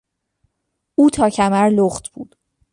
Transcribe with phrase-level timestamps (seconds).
[0.95, 2.35] او تا کمر لخت بود.